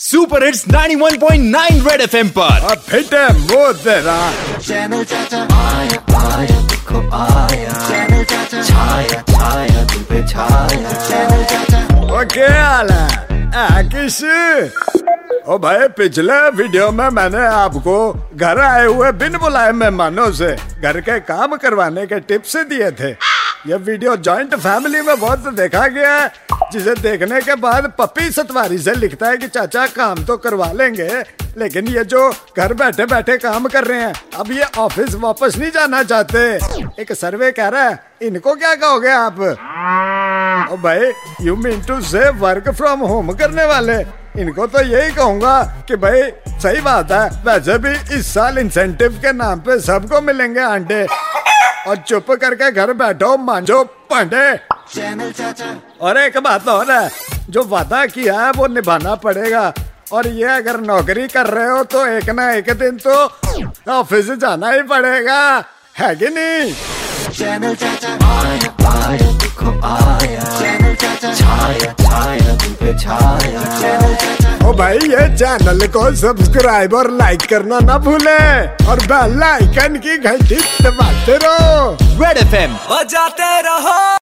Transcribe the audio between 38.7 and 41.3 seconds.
कहोगे आप? ओ भाई